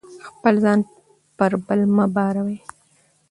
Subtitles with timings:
[0.27, 0.79] خپل ځان
[1.37, 2.57] پر بل مه باروئ.